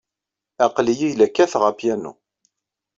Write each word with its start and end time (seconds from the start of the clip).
Aql-iyi 0.65 1.09
la 1.15 1.27
kkateɣ 1.29 1.63
apyanu. 1.69 2.13